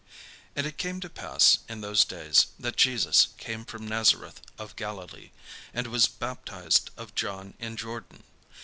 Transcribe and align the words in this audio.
And 0.55 0.65
it 0.65 0.79
came 0.79 0.99
to 1.01 1.11
pass 1.11 1.59
in 1.69 1.81
those 1.81 2.03
days, 2.03 2.47
that 2.57 2.75
Jesus 2.75 3.27
came 3.37 3.63
from 3.65 3.87
Nazareth 3.87 4.41
of 4.57 4.75
Galilee, 4.75 5.29
and 5.75 5.85
was 5.85 6.07
baptized 6.07 6.89
of 6.97 7.13
John 7.13 7.53
in 7.59 7.77
Jordan. 7.77 8.23